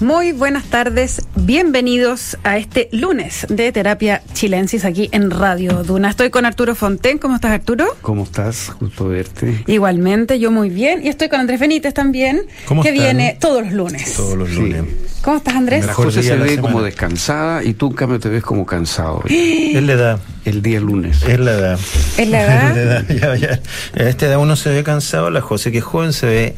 [0.00, 6.10] Muy buenas tardes, bienvenidos a este lunes de Terapia Chilensis aquí en Radio Duna.
[6.10, 7.86] Estoy con Arturo Fonten, ¿cómo estás Arturo?
[8.02, 8.72] ¿Cómo estás?
[8.78, 9.64] Gusto verte.
[9.66, 11.00] Igualmente, yo muy bien.
[11.02, 13.04] Y estoy con Andrés Benítez también, ¿Cómo que están?
[13.04, 14.12] viene todos los lunes.
[14.12, 14.56] Todos los Sí.
[14.56, 14.82] lunes.
[15.22, 15.86] ¿Cómo estás Andrés?
[15.86, 19.22] La José se ve como descansada y tú en cambio te ves como cansado.
[19.28, 20.18] Es la edad.
[20.44, 21.22] El día lunes.
[21.22, 21.78] Es la edad.
[22.18, 22.70] ¿Es la edad?
[22.70, 23.36] Es la edad.
[23.38, 23.58] Ya,
[23.94, 24.02] ya.
[24.04, 26.54] A esta edad uno se ve cansado, la José que es joven se ve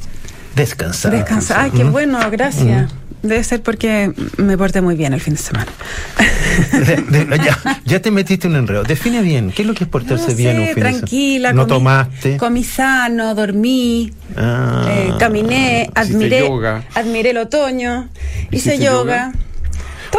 [0.57, 1.15] descansada.
[1.17, 1.63] Descansa.
[1.63, 2.91] Ay, qué bueno, gracias.
[3.23, 5.67] Debe ser porque me porté muy bien el fin de semana.
[6.73, 8.83] De- de- ya, ya te metiste un enredo.
[8.85, 9.51] Define bien.
[9.51, 10.99] ¿Qué es lo que es portarse No bien sé, un fin de semana?
[10.99, 11.53] tranquila.
[11.53, 12.37] No comí- tomaste.
[12.37, 14.87] Comí sano, dormí, Ah.
[14.89, 16.85] eh, caminé, admiré, yoga.
[16.95, 18.09] admiré el otoño,
[18.51, 19.33] hice ¿Hiciste yoga.
[19.33, 19.33] yoga?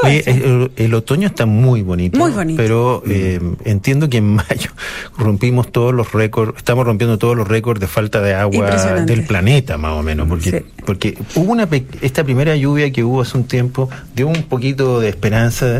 [0.03, 2.17] Oye, el, el otoño está muy bonito.
[2.17, 2.61] Muy bonito.
[2.61, 4.71] Pero eh, entiendo que en mayo
[5.17, 9.77] rompimos todos los récords, estamos rompiendo todos los récords de falta de agua del planeta,
[9.77, 10.27] más o menos.
[10.27, 10.65] Porque, Sí.
[10.85, 11.67] porque hubo una
[12.01, 15.79] esta primera lluvia que hubo hace un tiempo, dio un poquito de esperanza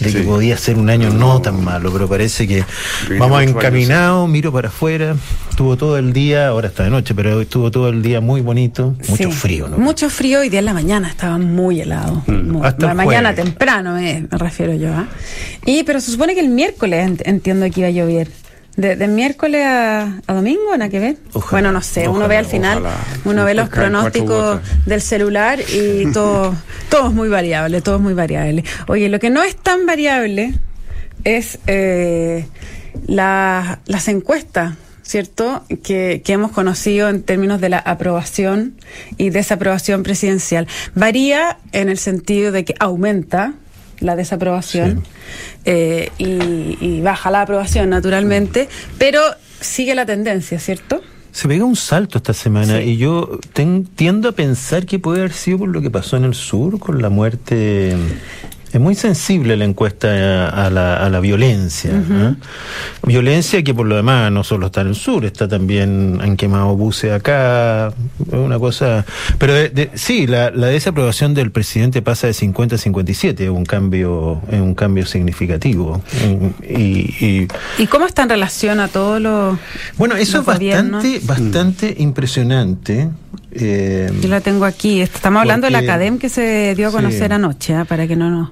[0.00, 2.64] de que podía ser un año no tan malo, pero parece que
[3.08, 5.14] Viene vamos mucho encaminados, miro para afuera,
[5.50, 8.94] estuvo todo el día, ahora está de noche, pero estuvo todo el día muy bonito,
[9.08, 9.32] mucho Sí.
[9.32, 9.78] frío, ¿no?
[9.78, 12.22] Mucho frío y día en la mañana estaba muy helado.
[12.26, 14.88] Muy- Hasta la mañana temprano me, me refiero yo.
[14.92, 15.06] ¿ah?
[15.66, 18.28] Y pero se supone que el miércoles ent- entiendo que iba a llover.
[18.76, 21.16] De, de miércoles a, a domingo, nada que ver.
[21.32, 22.96] Ojalá, bueno, no sé, uno ve al final, ojalá.
[23.24, 26.54] uno ve los caen cuatro pronósticos del celular y todo,
[26.88, 28.64] todo es muy variable, todo es muy variable.
[28.86, 30.54] Oye, lo que no es tan variable
[31.24, 32.46] es eh,
[33.06, 35.64] la- las encuestas, ¿cierto?
[35.82, 38.74] Que, que hemos conocido en términos de la aprobación
[39.18, 40.66] y desaprobación presidencial.
[40.94, 43.54] Varía en el sentido de que aumenta
[44.00, 45.02] la desaprobación
[45.64, 49.20] eh, y, y baja la aprobación, naturalmente, pero
[49.60, 51.02] sigue la tendencia, ¿cierto?
[51.32, 52.84] Se pega un salto esta semana Sí.
[52.90, 56.24] y yo ten- tiendo a pensar que puede haber sido por lo que pasó en
[56.24, 57.94] el sur con la muerte.
[58.72, 60.08] Es muy sensible la encuesta
[60.48, 61.90] a, a la, a la violencia.
[61.90, 62.34] ¿eh?
[63.02, 66.76] Violencia que por lo demás no solo está en el sur, está también, han quemado
[66.76, 69.04] buses acá, es una cosa...
[69.38, 73.50] Pero de- de- sí, la, la desaprobación del presidente pasa de 50 a 57, es
[73.50, 76.00] un cambio, es un cambio significativo.
[76.62, 79.58] Y, y, ¿Y cómo está en relación a todos los...
[79.98, 83.08] bueno, eso es bastante, bastante impresionante.
[83.52, 85.00] Eh, Yo la tengo aquí.
[85.00, 86.96] Estamos hablando de la academia que se dio a Sí.
[86.96, 87.84] conocer anoche, ¿ah?
[87.84, 88.50] para que no nos...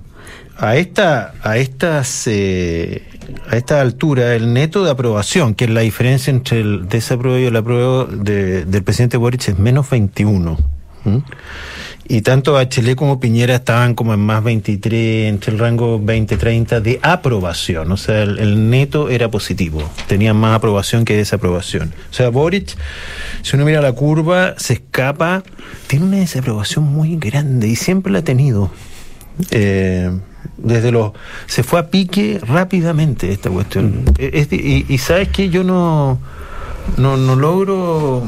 [0.57, 3.03] a esta, a estas, eh,
[3.51, 7.45] a esta altura, el neto de aprobación, que es la diferencia entre el desapruebo y
[7.45, 10.59] el apruebo de- del presidente Boric, es menos 21.
[11.05, 11.23] ¿m?
[12.11, 16.99] Y tanto Bachelet como Piñera estaban como en más 23, entre el rango 20-30 de
[17.03, 17.93] aprobación.
[17.93, 19.89] O sea, el, el neto era positivo.
[20.07, 21.93] Tenían más aprobación que desaprobación.
[22.11, 22.75] O sea, Boric,
[23.43, 25.43] si uno mira la curva, se escapa.
[25.87, 28.71] Tiene una desaprobación muy grande y siempre la ha tenido.
[29.51, 30.11] Eh,
[30.57, 31.13] desde los
[31.47, 35.63] se fue a pique rápidamente esta cuestión Eh, es de- y, y sabes que yo
[35.65, 36.19] no
[36.97, 38.25] no, no logro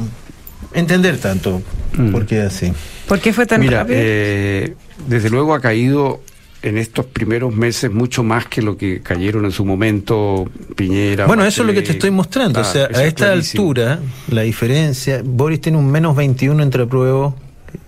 [0.74, 1.62] entender tanto
[1.96, 2.12] Mm.
[2.12, 2.72] por qué es así
[3.08, 3.98] ¿Por qué fue tan Mira, rápido?
[4.00, 4.74] eh,
[5.08, 6.20] desde luego ha caído
[6.62, 11.26] en estos primeros meses mucho más que lo que cayeron en su momento Piñera.
[11.26, 11.96] bueno eso es lo que te Bachelet.
[11.96, 13.62] estoy mostrando o Claro, sea a es esta clarísimo.
[13.64, 17.34] altura la diferencia Boris tiene un menos 21 entre apruebo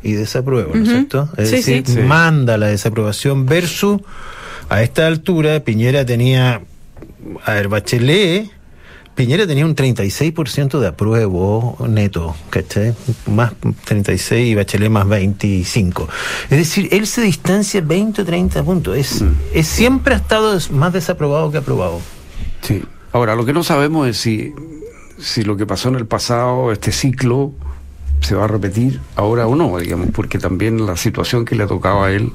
[0.02, 1.28] y desapruebo ¿no es cierto?
[1.36, 1.98] es Sí, decir sí.
[2.00, 4.00] Manda la desaprobación versus
[4.68, 6.60] a esta altura Piñera tenía
[7.44, 8.50] a ver Bachelet
[9.14, 12.94] Piñera tenía un 36% de apruebo neto, ¿cachai?
[13.26, 13.52] Más
[13.84, 16.08] 36 y Bachelet más 25.
[16.48, 18.96] Es decir, él se distancia 20 o 30 puntos.
[18.96, 19.34] Es, Mm.
[19.52, 22.00] es siempre ha estado más desaprobado que aprobado.
[22.62, 22.82] Sí.
[23.12, 24.54] Ahora, lo que no sabemos es si,
[25.18, 27.52] si lo que pasó en el pasado, este ciclo,
[28.22, 32.06] se va a repetir ahora o no, digamos, porque también la situación que le tocaba
[32.06, 32.32] a él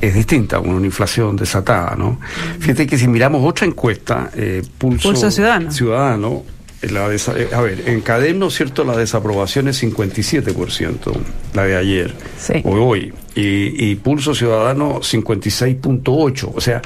[0.00, 2.18] es distinta, una inflación desatada, ¿no?
[2.58, 5.70] Fíjate que si miramos otra encuesta, eh, Pulso, Pulso Ciudadano.
[5.70, 6.42] Ciudadano,
[6.82, 11.12] eh, la desa- eh, a ver, en Cadem, ¿no es cierto?, la desaprobación es 57%,
[11.54, 12.54] la de ayer, Sí.
[12.64, 16.82] o hoy, y, y Pulso Ciudadano 56.8%, o sea,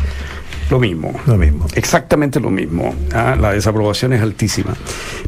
[0.70, 1.18] lo mismo.
[1.26, 1.66] Lo mismo.
[1.74, 2.94] Exactamente lo mismo.
[3.12, 4.74] Ah, La desaprobación es altísima.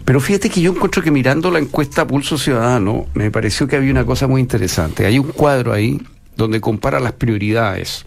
[0.04, 3.90] Pero fíjate que yo encuentro que mirando la encuesta Pulso Ciudadano, me pareció que había
[3.90, 5.06] una cosa muy interesante.
[5.06, 6.00] Hay un cuadro ahí
[6.36, 8.06] donde compara las prioridades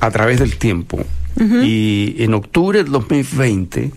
[0.00, 0.98] a través del tiempo.
[1.38, 3.92] Y en octubre del 2020,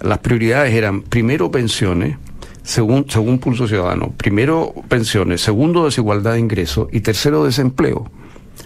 [0.00, 2.16] las prioridades eran primero pensiones,
[2.62, 8.08] según, según Pulso Ciudadano, primero pensiones, segundo desigualdad de ingresos y tercero desempleo.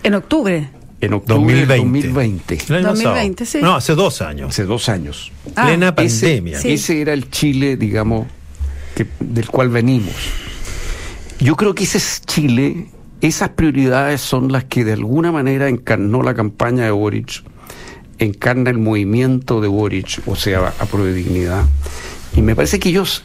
[0.03, 0.69] En octubre.
[1.03, 2.09] En octubre del 2020.
[2.09, 3.51] 2020, El año 2020, pasado.
[3.51, 3.59] sí.
[3.63, 4.49] No, hace dos años.
[4.49, 5.33] hace dos años.
[5.57, 6.59] Ah, Plena Ese- pandemia.
[6.61, 6.73] Sí.
[6.73, 8.27] Ese era el Chile, digamos,
[8.95, 10.15] que, del cual venimos.
[11.41, 12.87] Yo creo que ese es Chile
[13.21, 17.45] esas prioridades son las que de alguna manera encarnó la campaña de Boric,
[18.19, 21.65] encarna el movimiento de Boric, o sea, a pro de dignidad.
[22.37, 23.23] Y me parece que ellos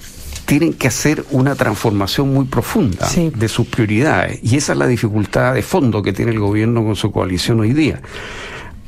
[0.48, 4.40] tienen que hacer una transformación muy profunda de sus prioridades.
[4.42, 7.74] Y esa es la dificultad de fondo que tiene el gobierno con su coalición hoy
[7.74, 8.02] día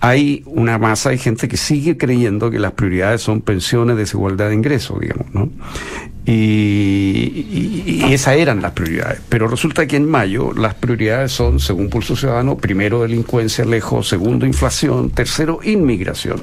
[0.01, 4.55] hay una masa de gente que sigue creyendo que las prioridades son pensiones, desigualdad de
[4.55, 5.49] ingresos, digamos, ¿no?
[6.25, 9.19] Y, y, esas eran las prioridades.
[9.27, 14.45] Pero resulta que en mayo las prioridades son, según Pulso Ciudadano, primero delincuencia lejos, segundo
[14.45, 16.41] inflación, tercero inmigración.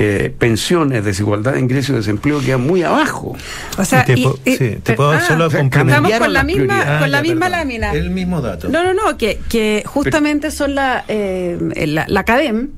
[0.00, 3.36] Eh, pensiones, desigualdad de ingresos y desempleo quedan muy abajo.
[3.76, 7.92] O sea, te, puedo ah, solo Estamos con la misma, con la misma lámina.
[7.92, 8.68] El mismo dato.
[8.68, 12.70] No, no, no, que, que justamente son la, eh, la, la CADEM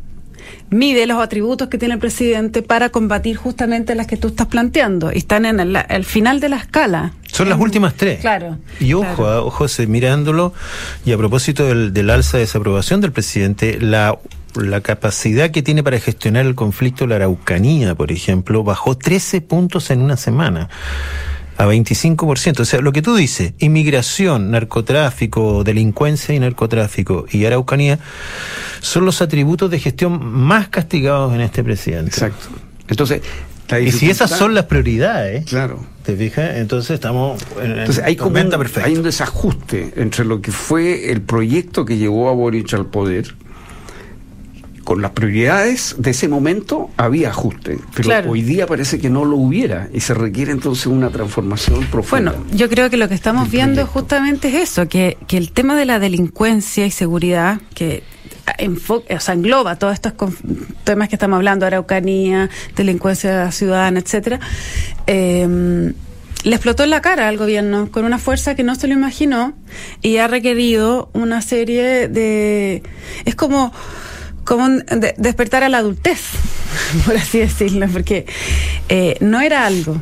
[0.70, 5.12] mide los atributos que tiene el presidente para combatir justamente las que tú estás planteando.
[5.12, 7.12] Y están en el, final de la escala.
[7.26, 8.20] Son las últimas tres.
[8.20, 8.58] Claro.
[8.78, 10.54] Y ojo, ah, José, mirándolo,
[11.04, 14.18] y a propósito del, del alza de desaprobación del presidente, la
[14.54, 19.90] la capacidad que tiene para gestionar el conflicto la Araucanía, por ejemplo, bajó 13 puntos
[19.90, 20.68] en una semana
[21.56, 22.60] a 25%.
[22.60, 27.98] O sea, lo que tú dices, inmigración, narcotráfico, delincuencia y narcotráfico y Araucanía
[28.80, 32.10] son los atributos de gestión más castigados en este presidente.
[32.10, 32.48] Exacto.
[32.88, 33.22] Entonces,
[33.78, 35.84] y si esas son las prioridades, claro.
[36.02, 36.56] ¿te fijas?
[36.56, 41.84] Entonces estamos en, Entonces, hay, como hay un desajuste entre lo que fue el proyecto
[41.84, 43.36] que llevó a Boric al poder
[44.90, 49.36] con las prioridades de ese momento había ajuste, pero hoy día parece que no lo
[49.36, 52.32] hubiera y se requiere entonces una transformación profunda.
[52.32, 55.76] Bueno, yo creo que lo que estamos viendo justamente es eso, que, que el tema
[55.76, 58.02] de la delincuencia y seguridad, que
[58.88, 60.14] o sea, engloba todos estos
[60.82, 64.40] temas que estamos hablando, araucanía, delincuencia ciudadana, etcétera,
[65.06, 65.92] eh,
[66.42, 69.52] le explotó en la cara al gobierno con una fuerza que no se lo imaginó
[70.02, 72.82] y ha requerido una serie de...
[73.24, 73.72] Es como
[74.44, 74.68] como
[75.16, 76.20] despertar a la adultez,
[77.06, 78.26] por así decirlo, porque
[78.88, 80.00] eh, no era algo.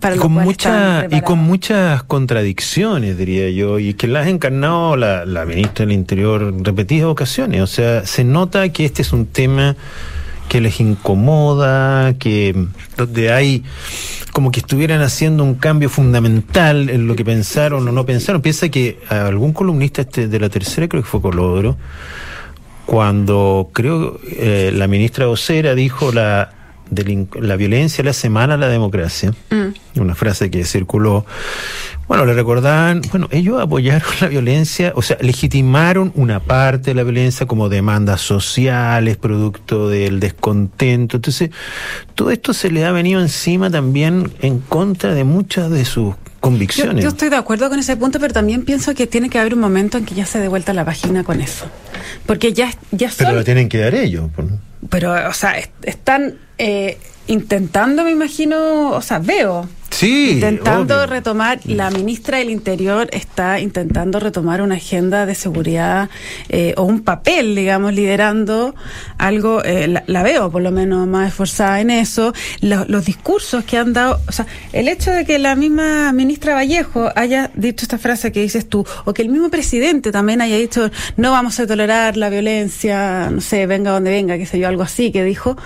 [0.00, 4.96] Para y, con mucha, y con muchas contradicciones, diría yo, y que las ha encarnado
[4.96, 7.60] la, la ministra del Interior en repetidas ocasiones.
[7.62, 9.76] O sea, se nota que este es un tema
[10.48, 12.66] que les incomoda, que
[12.96, 13.62] donde hay
[14.32, 18.42] como que estuvieran haciendo un cambio fundamental en lo que pensaron o no pensaron.
[18.42, 21.76] Piensa que algún columnista este de la tercera, creo que fue Colodro,
[22.86, 26.50] cuando creo eh, la ministra Ocera dijo la,
[27.40, 30.00] la violencia la semana a la democracia, mm.
[30.00, 31.24] una frase que circuló,
[32.08, 37.04] bueno, le recordaban, bueno, ellos apoyaron la violencia, o sea, legitimaron una parte de la
[37.04, 41.16] violencia como demandas sociales, producto del descontento.
[41.16, 41.50] Entonces,
[42.14, 47.02] todo esto se le ha venido encima también en contra de muchas de sus convicciones.
[47.02, 49.60] Yo, estoy de acuerdo con ese punto, pero también pienso que tiene que haber un
[49.60, 51.66] momento en que ya se dé vuelta la página con eso.
[52.26, 53.26] Porque ya, ya son...
[53.26, 54.28] Pero lo tienen que dar ellos.
[54.90, 56.34] Pero, o sea, están
[56.64, 63.60] eh, intentando, me imagino, o sea, veo Sí, intentando retomar, la ministra del Interior está
[63.60, 66.08] intentando retomar una agenda de seguridad
[66.48, 68.74] eh, o un papel, digamos, liderando
[69.18, 73.92] algo, eh, la, veo por lo menos más esforzada en eso, los discursos que han
[73.92, 78.32] dado, o sea, el hecho de que la misma ministra Vallejo haya dicho esta frase
[78.32, 82.16] que dices tú, o que el mismo presidente también haya dicho, no vamos a tolerar
[82.16, 85.56] la violencia, no sé, venga donde venga, qué sé yo, algo así, que dijo,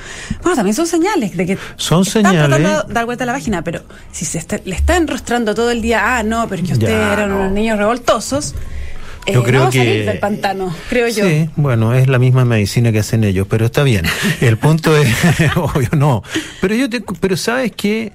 [0.43, 2.49] bueno, también son señales de que son señales.
[2.49, 3.83] tratando de dar vuelta a la página, pero
[4.17, 7.53] si se le está enrostrando todo el día, ah, no, pero que ustedes eran unos
[7.53, 8.55] niños revoltosos.
[9.27, 11.29] Yo eh, creo que del pantano, creo yo.
[11.29, 14.07] Sí, bueno, es la misma medicina que hacen ellos, pero está bien.
[14.41, 15.07] El punto es,
[15.57, 16.23] obvio, no.
[16.63, 18.13] Pero yo te, pero sabes que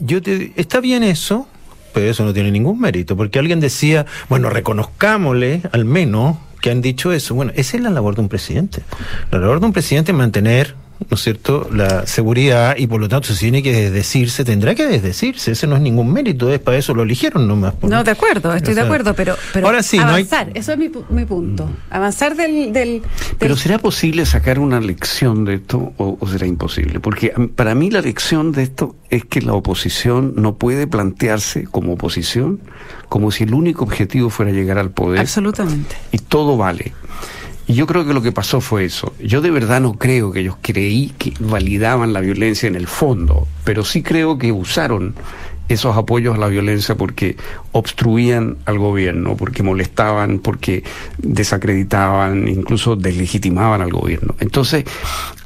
[0.00, 1.46] yo te, está bien eso,
[1.94, 6.82] pero eso no tiene ningún mérito, porque alguien decía, bueno, reconozcámosle al menos que han
[6.82, 7.36] dicho eso.
[7.36, 8.82] Bueno, esa es la labor de un presidente.
[9.30, 10.74] La labor de un presidente es mantener
[11.10, 14.86] ¿no es cierto?, la seguridad y por lo tanto se tiene que desdecirse, tendrá que
[14.86, 17.74] desdecirse, ese no es ningún mérito, es para eso lo eligieron nomás.
[17.82, 21.24] No, de acuerdo, estoy de acuerdo, pero, pero Ahora sí, avanzar, eso es mi, mi
[21.24, 23.02] punto, avanzar del, del,
[23.38, 27.00] Pero ¿será posible sacar una lección de esto o, o será imposible?
[27.00, 31.92] Porque para mí la lección de esto es que la oposición no puede plantearse como
[31.92, 32.60] oposición
[33.08, 35.20] como si el único objetivo fuera llegar al poder.
[35.20, 35.96] Absolutamente.
[36.12, 36.92] Y todo vale.
[37.68, 39.12] Yo creo que lo que pasó fue eso.
[39.18, 43.48] Yo de verdad no creo que ellos creí que validaban la violencia en el fondo,
[43.64, 45.14] pero sí creo que usaron
[45.68, 47.36] esos apoyos a la violencia porque
[47.72, 50.84] obstruían al gobierno, porque molestaban, porque
[51.18, 54.36] desacreditaban, incluso deslegitimaban al gobierno.
[54.38, 54.84] Entonces,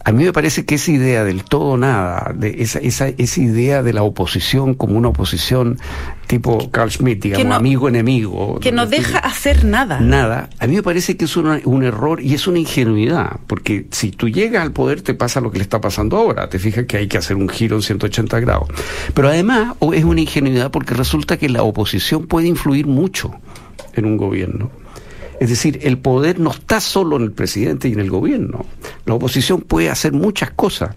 [0.03, 3.83] a mí me parece que esa idea del todo nada, de esa, esa, esa idea
[3.83, 5.79] de la oposición como una oposición
[6.27, 8.61] tipo Carl Schmitt, digamos, amigo-enemigo.
[8.61, 10.01] Que no deja hacer nada.
[10.01, 10.49] Nada.
[10.59, 14.29] A mí me parece que es un error y es una ingenuidad, porque si tú
[14.29, 16.49] llegas al poder te pasa lo que le está pasando ahora.
[16.49, 18.69] Te fijas que hay que hacer un giro en 180 grados.
[19.13, 23.33] Pero además es una ingenuidad porque resulta que la oposición puede influir mucho
[23.95, 24.71] en un gobierno.
[25.41, 28.67] Es decir, el poder no está solo en el presidente y en el gobierno.
[29.11, 30.91] La oposición puede hacer muchas cosas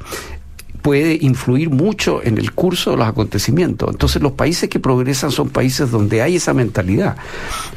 [0.84, 3.90] puede influir mucho en el curso de los acontecimientos.
[3.90, 7.16] Entonces los países que progresan son países donde hay esa mentalidad,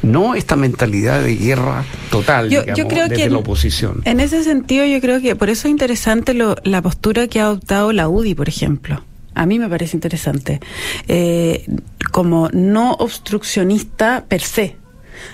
[0.03, 4.01] no esta mentalidad de guerra total, yo, creo desde que la oposición.
[4.03, 7.93] En ese sentido yo creo que por eso es interesante la postura que ha adoptado
[7.93, 9.01] la UDI, por ejemplo.
[9.33, 10.59] A mí me parece interesante.
[11.07, 11.65] Eh,
[12.11, 14.75] como no obstruccionista per se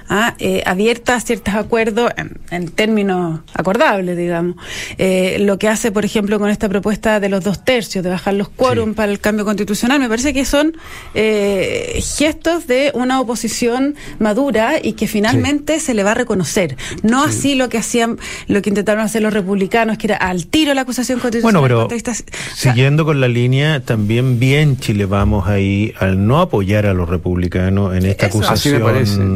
[0.10, 0.36] ¿ah?
[0.40, 2.12] eh, abierta a ciertos acuerdos
[2.52, 4.56] en, términos acordables, digamos.
[4.98, 8.34] Eh, lo que hace, por ejemplo, con esta propuesta de los dos tercios, de bajar
[8.34, 10.76] los quórum para el cambio constitucional, me parece que son
[11.14, 16.78] eh, gestos de una oposición madura y que finalmente se le va a reconocer.
[17.02, 20.74] No así lo que hacían, lo que intentaron hacer los republicanos, que era al tiro
[20.74, 21.62] la acusación constitucional.
[21.62, 22.24] Bueno, pero
[22.56, 27.96] siguiendo con la línea, también bien Chile vamos ahí al no apoyar a los republicanos
[27.96, 28.82] en esta acusación,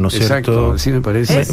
[0.02, 0.10] ¿no
[0.76, 1.46] sí me parece.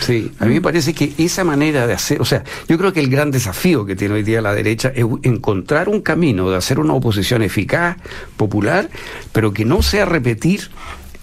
[0.00, 3.00] Sí, a mí me parece que esa manera de hacer, o sea, yo creo que
[3.00, 6.78] el gran desafío que tiene hoy día la derecha es encontrar un camino de hacer
[6.78, 7.96] una oposición eficaz,
[8.36, 8.88] popular,
[9.32, 10.70] pero que no sea repetir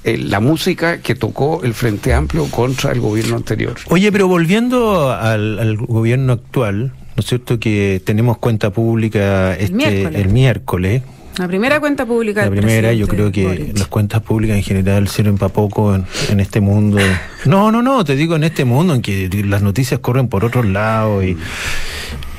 [0.04, 3.76] eh, la música que tocó el Frente Amplio contra el gobierno anterior.
[3.88, 10.30] Oye, pero volviendo al, gobierno actual, ¿no es cierto que tenemos cuenta pública este, el
[10.30, 11.04] miércoles
[11.38, 12.44] la primera cuenta pública.
[12.46, 16.62] La primera, yo creo que las cuentas públicas en general sirven para poco en, este
[16.62, 17.00] mundo.
[17.46, 20.66] No, no, no, te digo en este mundo en que las noticias corren por otros
[20.66, 21.38] lados y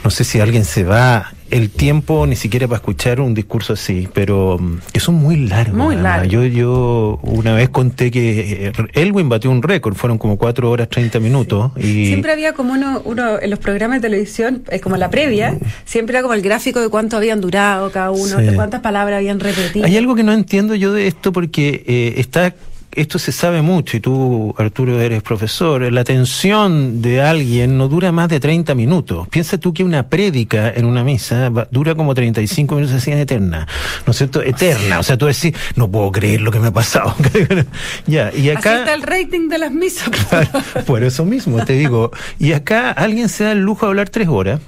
[0.04, 4.08] no sé si alguien se va el tiempo ni siquiera para escuchar un discurso así,
[4.12, 5.76] pero mm, que son muy largos.
[5.76, 6.28] Muy largos.
[6.28, 10.88] Yo, yo una vez conté que eh, Elwin batió un récord, fueron como 4 horas
[10.88, 11.70] 30 minutos.
[11.76, 12.06] Y...
[12.06, 16.16] Siempre había como uno, uno en los programas de televisión, es como la previa, siempre
[16.16, 19.86] era como el gráfico de cuánto habían durado cada uno, de cuántas palabras habían repetido.
[19.86, 22.52] Hay algo que no entiendo yo de esto porque eh, está
[22.94, 28.12] esto se sabe mucho, y tú, Arturo, eres profesor, la atención de alguien no dura
[28.12, 29.28] más de 30 minutos.
[29.28, 33.66] Piensa tú que una prédica en una misa dura como 35 minutos, así en eterna,
[34.06, 34.42] ¿no es cierto?
[34.42, 34.98] Eterna.
[34.98, 37.14] O sea, tú decís, no puedo creer lo que me ha pasado.
[38.06, 38.70] ya, y acá...
[38.70, 40.10] Así está el rating de las misas.
[40.86, 42.10] por eso mismo, te digo.
[42.38, 44.60] Y acá alguien se da el lujo de hablar tres horas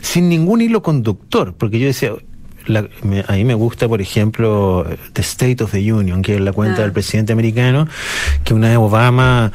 [0.00, 2.12] sin ningún hilo conductor, porque yo decía,
[2.66, 6.40] la, me, a mí me gusta, por ejemplo, The State of the Union, que es
[6.40, 6.82] la cuenta ah.
[6.82, 7.88] del presidente americano,
[8.44, 9.52] que una vez Obama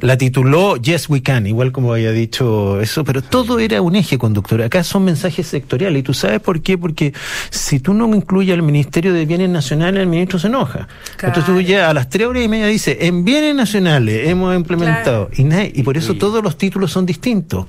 [0.00, 4.18] la tituló Yes We Can, igual como había dicho eso, pero todo era un eje
[4.18, 4.62] conductor.
[4.62, 6.00] Acá son mensajes sectoriales.
[6.00, 6.78] ¿Y tú sabes por qué?
[6.78, 7.12] Porque
[7.50, 10.88] si tú no incluyes al Ministerio de Bienes Nacionales, el ministro se enoja.
[11.22, 15.30] Entonces tú ya a las tres horas y media dices, en Bienes Nacionales hemos implementado.
[15.36, 15.46] Y,
[15.80, 17.66] y por eso todos los títulos son distintos.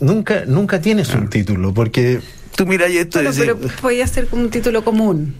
[0.00, 2.20] Nunca, nunca tienes un título, porque
[2.56, 5.34] tú mira y esto bueno, pero podía ser como un título común.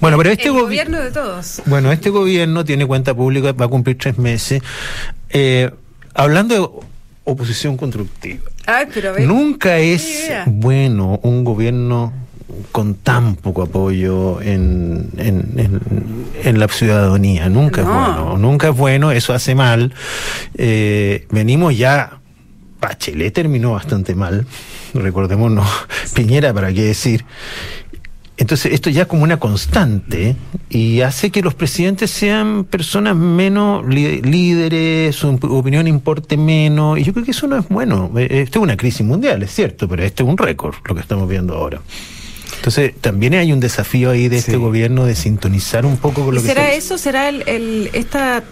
[0.00, 1.62] Bueno, pero este gobierno de todos.
[1.66, 4.62] Bueno, este gobierno tiene cuenta pública, va a cumplir tres meses.
[5.30, 5.70] Eh,
[6.14, 6.68] hablando de
[7.24, 8.40] oposición constructiva.
[8.66, 12.12] Ay, pero Nunca es bueno un gobierno
[12.72, 15.80] con tan poco apoyo en, en,
[16.42, 17.48] en, la ciudadanía.
[17.48, 18.36] Nunca es bueno.
[18.38, 19.92] Nunca es bueno, eso hace mal.
[20.54, 22.20] Eh, venimos ya.
[22.84, 24.46] Bachelet terminó bastante mal
[24.92, 25.66] recordémonos,
[26.14, 27.24] Piñera, ¿para qué decir?
[28.36, 30.36] Entonces, esto ya como una constante
[30.68, 37.12] y hace que los presidentes sean personas menos líderes, su opinión importe menos, y yo
[37.12, 38.10] creo que eso no es bueno.
[38.16, 41.00] Eh, esto es una crisis mundial, es cierto, pero este es un récord, lo que
[41.00, 41.80] estamos viendo ahora.
[42.56, 46.42] Entonces, también hay un desafío ahí de este gobierno de sintonizar un poco con lo
[46.42, 46.98] que ¿Será eso?
[46.98, 48.42] ¿Será el, el, esta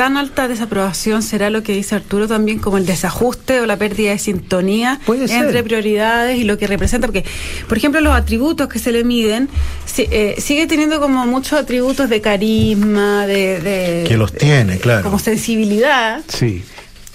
[0.00, 4.12] tan alta desaprobación será lo que dice Arturo también como el desajuste o la pérdida
[4.12, 7.22] de sintonía entre prioridades y lo que representa porque
[7.68, 9.50] por ejemplo los atributos que se le miden
[9.98, 15.02] eh, sigue teniendo como muchos atributos de carisma de, que los tiene claro.
[15.02, 16.22] como sensibilidad.
[16.28, 16.64] Sí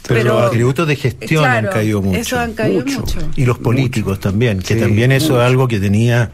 [0.07, 2.19] pero, los atributos de gestión han caído mucho.
[2.19, 3.17] Eso han caído mucho.
[3.35, 6.31] Y los políticos también, que también eso es algo que tenía,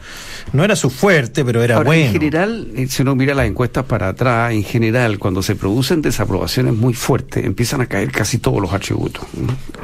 [0.52, 2.06] no era su fuerte, pero era bueno.
[2.06, 6.02] En general, eh, si uno mira las encuestas para atrás, en general, cuando se producen
[6.02, 9.24] desaprobaciones muy fuertes, empiezan a caer casi todos los atributos.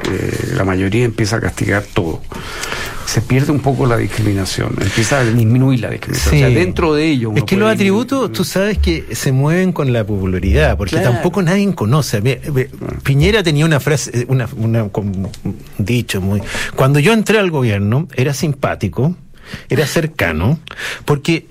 [0.09, 2.21] Eh, la mayoría empieza a castigar todo.
[3.09, 6.31] Se pierde un poco la discriminación, empieza a disminuir la discriminación.
[6.31, 6.43] Sí.
[6.43, 7.31] O sea, dentro de ello.
[7.35, 11.11] Es que los atributos, tú sabes que se mueven con la popularidad, porque Claro.
[11.13, 12.21] tampoco nadie conoce.
[13.03, 15.29] Piñera tenía una frase, eh, una, una- un
[15.77, 16.41] dicho muy.
[16.75, 19.15] Cuando yo entré al gobierno, era simpático,
[19.69, 20.59] era cercano,
[21.05, 21.47] porque.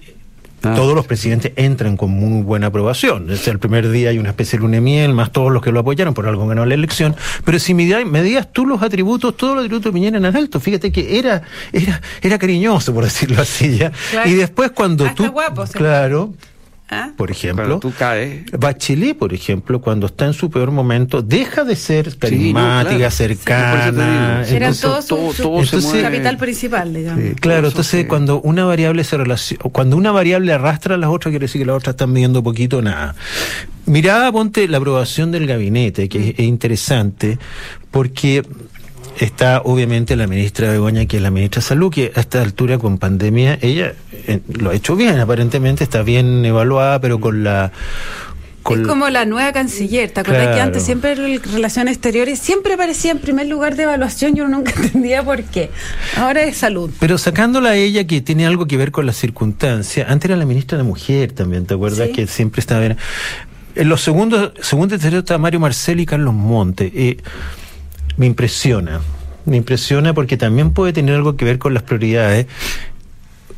[0.62, 0.74] Ah.
[0.74, 3.30] Todos los presidentes entran con muy buena aprobación.
[3.30, 5.80] Es el primer día hay una especie de luna miel, más todos los que lo
[5.80, 7.14] apoyaron, por algo ganó la elección.
[7.44, 10.62] Pero si medías, tú los atributos, todos los atributos de Piñera eran altos.
[10.62, 13.92] Fíjate que era, era, era cariñoso, por decirlo así ya.
[14.10, 14.28] Claro.
[14.28, 15.30] Y después cuando Hasta tú.
[15.32, 16.34] guapo, claro,
[16.90, 17.10] ¿Ah?
[17.16, 17.64] por ejemplo.
[17.64, 18.44] Pero tú caes.
[18.52, 23.10] Bachelet, por ejemplo, cuando está en su peor momento, deja de ser carismática, claro.
[23.10, 24.44] cercana.
[24.46, 26.02] Sí, entonces- Era Entonces, todo su, su- todo se su mueve.
[26.02, 27.24] capital principal, digamos.
[27.24, 27.34] Sí.
[27.34, 28.06] Claro, entonces sí.
[28.06, 31.66] cuando una variable se relaciona, cuando una variable arrastra a las otras, quiere decir que
[31.66, 33.14] las otras están midiendo poquito o nada.
[33.84, 37.38] Mirá, ponte la aprobación del gabinete, que es, es interesante,
[37.90, 38.42] porque
[39.18, 42.78] está obviamente la ministra Begoña, que es la ministra de Salud, que a esta altura
[42.78, 43.94] con pandemia, ella
[44.26, 47.72] eh, lo ha hecho bien, aparentemente está bien evaluada, pero con la...
[48.70, 50.10] es como la nueva canciller.
[50.10, 54.34] ¿Te acuerdas que antes siempre el- Relaciones Exteriores siempre aparecía en primer lugar de evaluación?
[54.34, 55.70] Yo nunca entendía por qué.
[56.16, 56.90] Ahora es salud.
[57.00, 60.46] Pero sacándola a ella, que tiene algo que ver con las circunstancias, antes era la
[60.46, 62.08] ministra de la Mujer también, ¿te acuerdas?
[62.08, 62.12] Sí.
[62.12, 62.84] Que siempre estaba...
[62.84, 62.96] En,
[63.74, 66.90] en los segundos, segundo y tercero está Mario Marcel y Carlos Monte.
[66.94, 67.16] Eh,
[68.18, 69.00] me impresiona,
[69.46, 72.46] me impresiona porque también puede tener algo que ver con las prioridades.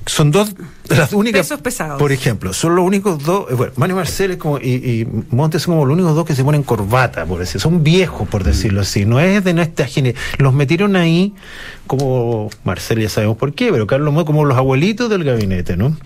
[0.06, 0.54] Son dos
[0.88, 1.42] de las únicas.
[1.46, 1.98] Pesos pesados.
[1.98, 3.50] Por ejemplo, son los únicos dos.
[3.50, 6.34] eh, Bueno, Mario Marcel es como, y, y Montes son como los únicos dos que
[6.34, 7.60] se ponen corbata, por decir.
[7.60, 9.04] Son viejos, por decirlo así.
[9.04, 10.24] No es de nuestra generación.
[10.38, 11.34] Los metieron ahí
[11.86, 12.50] como.
[12.64, 15.96] Marcel ya sabemos por qué, pero Carlos Montes como los abuelitos del gabinete, ¿no?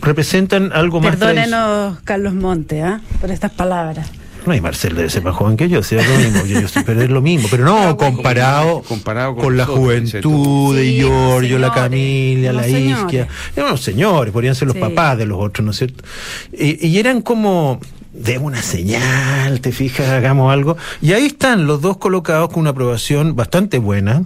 [0.00, 1.16] Representan algo más.
[1.16, 3.00] Perdónenos, Carlos Monte, ¿ah?
[3.20, 4.10] por estas palabras.
[4.46, 6.68] No, y Marcel debe ser más joven que yo, sí, es lo mismo, yo, yo
[6.68, 10.96] sí, pero es lo mismo, pero no comparado, Comparado con con, la juventud de Sí,
[10.98, 12.68] Giorgio, la Camila, la.
[12.68, 14.80] Isquia, eran unos señores, podrían ser los Sí.
[14.80, 16.04] papás de los otros, ¿no es cierto?
[16.52, 17.80] Y, y eran como
[18.12, 22.70] de una señal, te fijas, hagamos algo, y ahí están los dos colocados con una
[22.70, 24.24] aprobación bastante buena,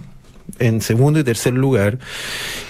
[0.59, 1.97] en segundo y tercer lugar.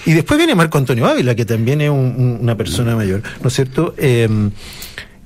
[0.05, 3.47] Y después viene Marco Antonio Ávila, que también es un- un- una persona mayor, ¿no
[3.47, 3.95] es cierto?
[3.97, 4.27] Eh,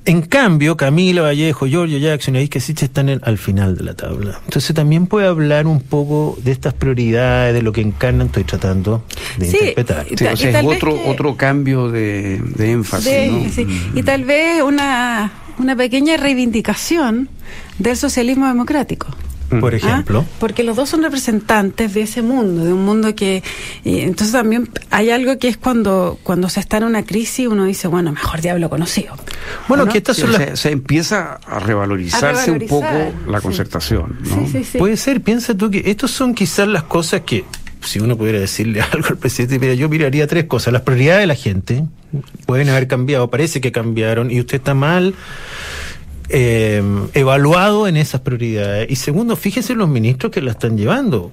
[0.06, 3.94] en cambio, Camila Vallejo, Giorgio Jackson y Isquia Sitch están en- al final de la
[3.94, 4.40] tabla.
[4.46, 9.04] Entonces también puede hablar un poco de estas prioridades, de lo que encarnan, estoy tratando
[9.38, 10.06] de Sí, interpretar.
[10.08, 13.06] Sí, o sea, es otro, que- otro cambio de, de énfasis.
[13.12, 13.50] De- ¿no?
[13.50, 13.66] sí.
[13.96, 17.30] Y tal vez una, una pequeña reivindicación
[17.80, 19.08] del socialismo democrático.
[19.60, 19.78] Por ¿ah?
[19.78, 20.26] ejemplo.
[20.40, 23.44] Porque los dos son representantes de ese mundo, de un mundo que...
[23.84, 27.66] y entonces también hay algo que es cuando, cuando se está en una crisis, uno
[27.66, 29.16] dice, bueno, mejor diablo conocido.
[29.68, 29.92] Bueno, ¿no?
[29.92, 30.60] que estas Sí, son las...
[30.60, 32.88] se empieza a revalorizarse A un poco
[33.28, 33.44] la sí.
[33.44, 34.20] concertación.
[34.22, 34.48] ¿no?
[34.48, 34.78] Sí, sí, sí.
[34.78, 37.46] Puede ser, piensa tú que estos son quizás las cosas que,
[37.82, 40.74] si uno pudiera decirle algo al presidente, mira, yo miraría tres cosas.
[40.74, 41.84] Las prioridades de la gente
[42.46, 45.16] pueden haber cambiado, parece que cambiaron, y usted está mal
[46.36, 48.90] eh, evaluado en esas prioridades.
[48.90, 51.32] Y segundo, fíjese los ministros que la están llevando.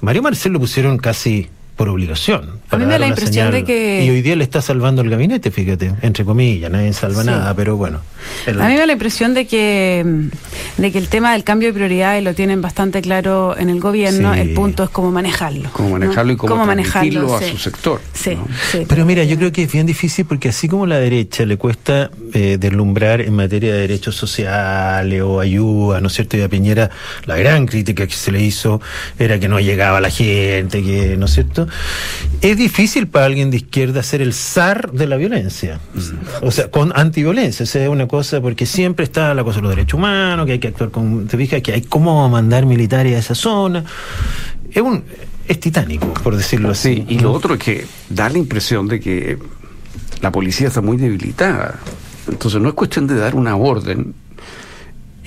[0.00, 2.58] Mario Marcel lo pusieron casi por obligación.
[2.70, 5.08] A mí me da la impresión de que- Y hoy día le está salvando el
[5.10, 7.28] gabinete, fíjate, entre comillas, nadie salva Sí.
[7.28, 8.00] nada, pero bueno.
[8.46, 11.44] El- A mí me da la impresión de que, mm, de que el tema del
[11.44, 14.34] cambio de prioridades lo tienen bastante claro en el gobierno.
[14.34, 14.40] Sí.
[14.40, 15.70] El punto es cómo manejarlo.
[15.72, 15.98] Cómo ¿no?
[16.00, 17.50] manejarlo y cómo, transmitirlo a sí.
[17.52, 18.00] su sector.
[18.12, 18.48] Sí, ¿no?
[18.72, 18.84] sí.
[18.88, 21.56] Pero mira, yo creo que es bien difícil porque así como a la derecha le
[21.56, 26.36] cuesta eh, deslumbrar en materia de derechos sociales o ayuda, ¿no es cierto?
[26.36, 26.90] Y a Piñera
[27.24, 28.80] la gran crítica que se le hizo
[29.16, 31.67] era que no llegaba la gente, que, ¿no es cierto?
[32.40, 35.80] Es difícil para alguien de izquierda ser el zar de la violencia,
[36.42, 39.62] o sea, con antiviolencia, o sea, es una cosa porque siempre está la cosa de
[39.62, 43.16] los derechos humanos, que hay que actuar con, te fijas, que hay cómo mandar militares
[43.16, 43.84] a esa zona.
[44.70, 45.04] Es un
[45.48, 46.96] es titánico, por decirlo así.
[46.96, 49.38] Sí, y lo otro es que da la impresión de que
[50.20, 51.78] la policía está muy debilitada.
[52.28, 54.14] Entonces no es cuestión de dar una orden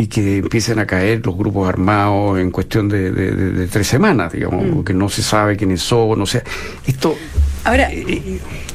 [0.02, 3.86] y que empiecen a caer los grupos armados en cuestión de, de- de- de tres
[3.88, 4.74] semanas, digamos, Mm.
[4.74, 6.42] porque no se sabe quiénes son, o sea,
[6.88, 7.16] esto...
[7.64, 7.90] Ahora,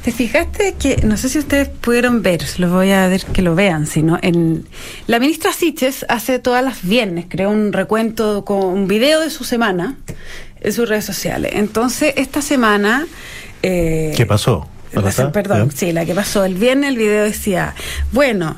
[0.05, 3.57] ¿te fijaste que, no sé si ustedes pudieron ver, los voy a ver que lo
[3.57, 4.65] vean, sino en
[5.09, 9.43] la ministra Siches hace todas las viernes, creó un recuento con un video de su
[9.43, 9.97] semana
[10.61, 11.51] en sus redes sociales.
[11.55, 13.07] Entonces, esta semana...
[13.65, 14.69] eh, ¿Qué pasó?
[15.33, 15.77] perdón, ¿Ya?
[15.77, 17.75] sí, la que pasó el viernes, el video decía,
[18.13, 18.57] bueno,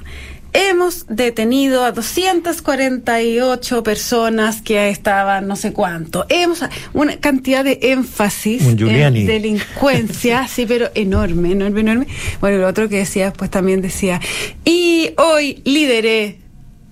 [0.59, 6.27] hemos detenido a 248 personas que estaban no sé cuánto.
[6.29, 6.61] Hemos
[6.92, 12.07] una cantidad de énfasis en delincuencia, sí, pero enorme, enorme, enorme.
[12.40, 14.21] Bueno, lo otro que decía después también decía,
[14.64, 16.38] y hoy lideré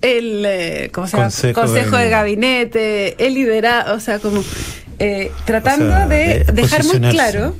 [0.01, 1.25] el eh, ¿cómo se llama?
[1.25, 4.43] Consejo consejo, de- de gabinete, el liderado, o sea, como
[4.99, 7.55] eh, tratando O sea, de, de dejar muy claro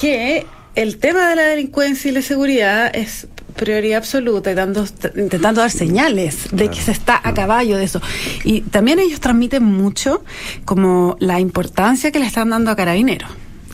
[0.00, 0.44] que
[0.78, 4.86] el tema de la delincuencia y la seguridad es prioridad absoluta y dando,
[5.16, 8.00] intentando dar señales de que se está a caballo de eso.
[8.44, 10.22] Y también ellos transmiten mucho
[10.64, 13.28] como la importancia que le están dando a carabineros.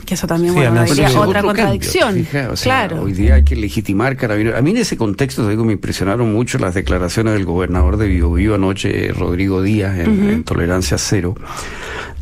[0.07, 2.09] Que eso también Sí, bueno, es otra contradicción.
[2.09, 3.03] cambio, fija, o sea, claro.
[3.03, 4.59] Hoy día hay que legitimar carabineros.
[4.59, 8.09] A mí en ese contexto, te digo, me impresionaron mucho las declaraciones del gobernador de
[8.09, 11.35] Biobío anoche, Rodrigo Díaz, en, en Tolerancia Cero,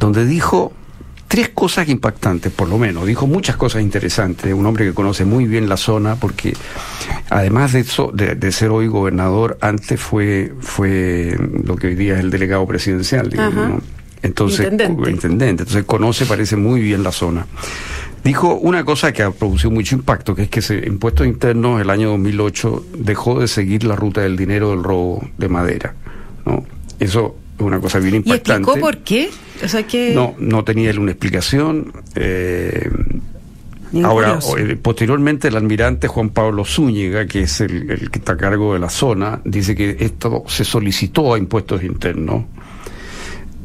[0.00, 0.72] donde dijo
[1.32, 3.06] tres cosas impactantes, por lo menos.
[3.06, 4.52] Dijo muchas cosas interesantes.
[4.52, 6.52] Un hombre que conoce muy bien la zona, porque
[7.30, 12.16] además de eso, de, de ser hoy gobernador, antes fue, fue lo que hoy día
[12.16, 13.66] es el delegado presidencial, digamos.
[13.66, 13.80] ¿no?
[14.20, 15.10] Entonces, Intendente.
[15.10, 15.62] intendente.
[15.62, 17.46] Entonces conoce, parece muy bien la zona.
[18.22, 21.88] Dijo una cosa que ha producido mucho impacto, que es que se, Impuestos Internos el
[21.88, 25.94] año 2008 dejó de seguir la ruta del dinero del robo de madera.
[26.44, 26.62] ¿no?
[27.00, 29.30] Eso es una cosa bien ¿Y explicó por qué?
[29.64, 30.14] O sea que...
[30.14, 31.92] No, no tenía él una explicación.
[32.14, 32.88] eh,
[34.02, 38.36] ahora, eh, posteriormente, el almirante Juan Pablo Zúñiga, que es el, el que está a
[38.36, 42.44] cargo de la zona, dice que esto se solicitó a impuestos internos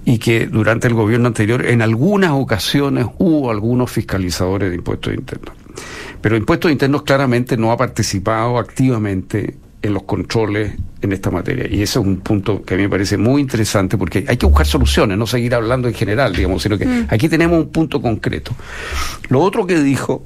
[0.08, 5.54] y que durante el gobierno anterior, en algunas ocasiones, hubo algunos fiscalizadores de impuestos internos.
[6.22, 9.58] Pero impuestos internos claramente no ha participado activamente
[9.88, 11.66] en los controles en esta materia.
[11.70, 14.46] Y ese es un punto que a mí me parece muy interesante porque hay que
[14.46, 18.52] buscar soluciones, no seguir hablando en general, digamos, sino que aquí tenemos un punto concreto.
[19.30, 20.26] Lo otro que dijo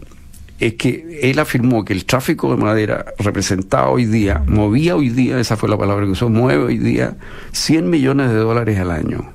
[0.59, 5.39] es que él afirmó que el tráfico de madera representaba hoy día, movía hoy día,
[5.39, 7.17] esa fue la palabra que usó, mueve hoy día
[7.51, 9.31] 100 millones de dólares al año.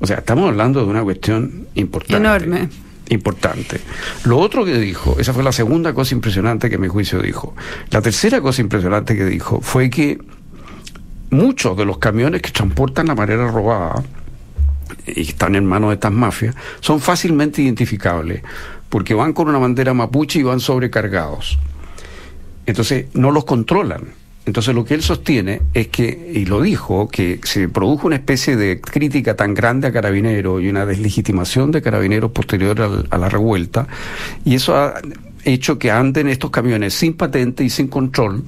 [0.00, 2.16] O sea, estamos hablando de una cuestión importante.
[2.16, 2.68] Enorme.
[3.10, 3.80] Importante.
[4.24, 7.54] Lo otro que dijo, esa fue la segunda cosa impresionante que mi juicio dijo.
[7.90, 10.18] La tercera cosa impresionante que dijo fue que
[11.30, 14.04] muchos de los camiones que transportan la madera robada
[15.06, 18.42] y están en manos de estas mafias son fácilmente identificables
[18.88, 21.58] porque van con una bandera mapuche y van sobrecargados.
[22.66, 24.19] Entonces no los controlan.
[24.50, 28.56] Entonces lo que él sostiene es que, y lo dijo, que se produjo una especie
[28.56, 33.28] de crítica tan grande a Carabineros y una deslegitimación de Carabineros posterior al- a la
[33.28, 33.86] revuelta,
[34.44, 34.94] y eso ha
[35.44, 38.44] hecho que anden estos camiones sin patente y sin control,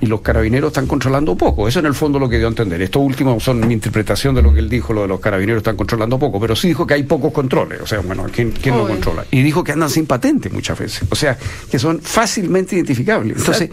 [0.00, 1.68] y los carabineros están controlando poco.
[1.68, 2.80] Eso en el fondo lo que dio a entender.
[2.80, 5.76] Esto último son mi interpretación de lo que él dijo, lo de los carabineros están
[5.76, 7.80] controlando poco, pero sí dijo que hay pocos controles.
[7.82, 9.26] O sea, bueno, ¿quién, quién lo controla?
[9.30, 11.06] Y dijo que andan sin patente muchas veces.
[11.10, 11.36] O sea,
[11.70, 13.36] que son fácilmente identificables.
[13.36, 13.70] Entonces,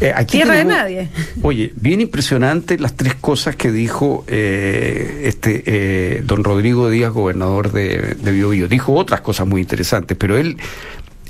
[0.00, 1.08] eh, aquí Tierra de nadie.
[1.42, 7.70] Oye, bien impresionante las tres cosas que dijo eh, este eh, don Rodrigo Díaz, gobernador
[7.70, 8.66] de, de Biobío.
[8.66, 10.56] Dijo otras cosas muy interesantes, pero él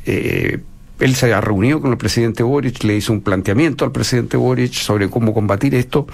[0.07, 0.61] eh,
[1.01, 4.73] él se ha reunido con el presidente Boric, le hizo un planteamiento al presidente Boric
[4.73, 6.07] sobre cómo combatir esto,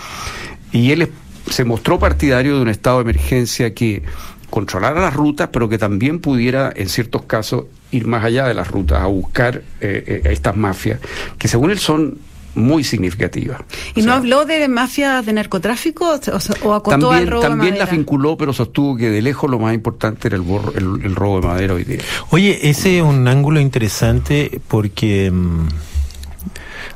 [0.73, 1.11] y él
[1.49, 4.03] se mostró partidario de un estado de emergencia que
[4.49, 8.69] controlara las rutas, pero que también pudiera, en ciertos casos, ir más allá de las
[8.69, 11.01] rutas, a buscar eh, eh, a estas mafias,
[11.39, 12.19] que según él son
[12.55, 13.61] muy significativas.
[13.95, 16.19] ¿Y O no sea, habló de mafias de narcotráfico
[16.63, 17.97] o, acotó al también, robo de también las madera?
[17.97, 21.41] vinculó, pero sostuvo que de lejos lo más importante era el, borro- el, el robo
[21.41, 21.99] de madera hoy día.
[22.31, 25.69] Oye, ese es un ángulo interesante porque mm,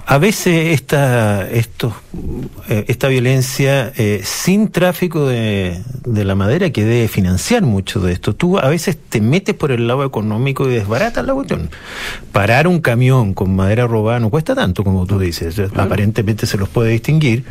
[0.06, 1.94] a veces esta, estos,
[2.68, 8.12] eh, esta violencia eh, sin tráfico de, de la madera que debe financiar mucho de
[8.12, 11.70] esto, tú a veces te metes por el lado económico y desbaratas la cuestión.
[12.32, 16.68] Parar un camión con madera robada no cuesta tanto como tú dices, aparentemente se los
[16.68, 17.44] puede distinguir,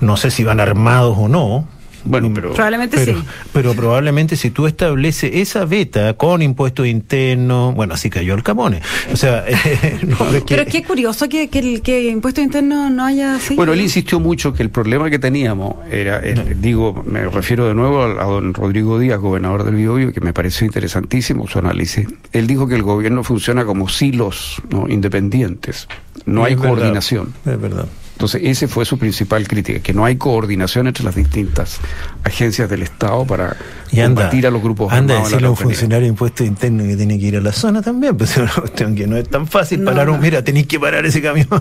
[0.00, 1.68] no sé si van armados o no.
[2.08, 3.24] Bueno, pero Probablemente Pero, sí.
[3.52, 8.80] pero probablemente si tú estableces esa beta con impuestos internos, bueno, así cayó el Camone.
[9.12, 12.40] O sea, eh, no, es que- Pero es que curioso que, que el que impuesto
[12.40, 13.56] interno no haya sido.
[13.56, 17.74] Bueno, él insistió mucho que el problema que teníamos era, eh, digo, me refiero de
[17.74, 22.06] nuevo a, a don Rodrigo Díaz, gobernador del Biobío, que me pareció interesantísimo su análisis.
[22.32, 24.88] Él dijo que el gobierno funciona como silos ¿no?
[24.88, 25.88] independientes,
[26.26, 27.34] no hay es verdad, coordinación.
[27.44, 27.86] es verdad.
[28.18, 31.78] Entonces, ese fue su principal crítica, que no hay coordinación entre las distintas
[32.24, 33.56] agencias del Estado para
[33.90, 36.02] Y anda, combatir a los grupos anda a armados en la decirle a un funcionario
[36.04, 38.94] de impuestos internos que tiene que ir a la zona también, pues es una cuestión
[38.94, 40.22] que no es tan fácil No, parar un, no.
[40.22, 41.48] mira, tenéis que parar ese camión.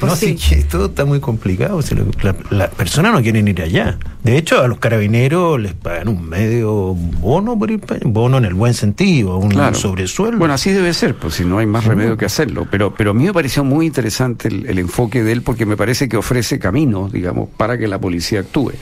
[0.00, 1.80] No, No, sí, que todo está muy complicado.
[1.82, 3.98] si lo- la- Las personas no quieren ir allá.
[4.22, 8.00] De hecho, a los carabineros les pagan un medio bono por ir para.
[8.04, 9.74] Bono en el buen sentido, un Claro.
[9.74, 10.38] sobresueldo.
[10.38, 12.66] Bueno, así debe ser, pues si no hay más remedio que hacerlo.
[12.70, 15.76] Pero, pero a mí me pareció muy interesante el, el enfoque de él porque me
[15.76, 18.72] parece que ofrece caminos, digamos, para que la policía actúe.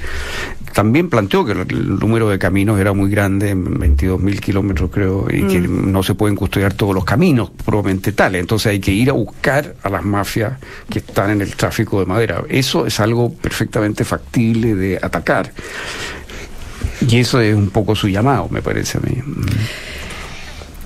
[0.74, 5.28] También planteó que el, el número de caminos era muy grande, 22 mil kilómetros creo,
[5.30, 8.40] y que no se pueden custodiar todos los caminos probablemente tales.
[8.40, 10.54] Entonces hay que ir a buscar a las mafias
[10.90, 12.42] que están en el tráfico de madera.
[12.48, 15.52] Eso es algo perfectamente factible de atacar.
[17.08, 19.22] Y eso es un poco su llamado, me parece a mí.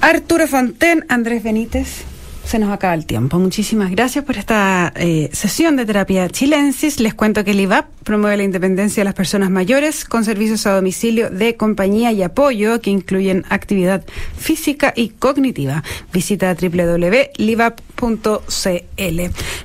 [0.02, 2.04] Arturo Fonten, Andrés Benítez.
[2.44, 3.38] Se nos acaba el tiempo.
[3.38, 7.00] Muchísimas gracias por esta eh, sesión de terapia chilensis.
[7.00, 10.74] Les cuento que el IVAP promueve la independencia de las personas mayores con servicios a
[10.74, 14.04] domicilio de compañía y apoyo que incluyen actividad
[14.36, 15.82] física y cognitiva.
[16.12, 17.80] Visita www.livap.cl.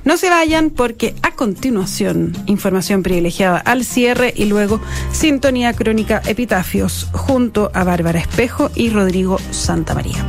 [0.04, 4.80] No se vayan porque a continuación información privilegiada al cierre y luego
[5.12, 10.24] sintonía crónica epitafios junto a Bárbara Espejo y Rodrigo Santamaría.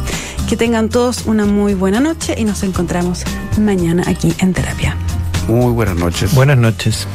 [0.49, 3.23] Que tengan todos una muy buena noche y nos encontramos
[3.59, 4.97] mañana aquí en terapia.
[5.47, 6.33] Muy buenas noches.
[6.33, 7.05] Buenas noches.